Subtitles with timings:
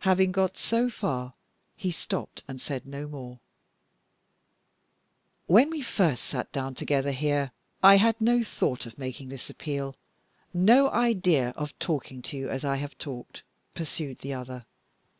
[0.00, 1.32] Having got so far,
[1.76, 3.38] he stopped and said no more.
[5.46, 9.94] "When we first sat down together here, I had no thought of making this appeal,
[10.52, 14.66] no idea of talking to you as I have talked," pursued the other.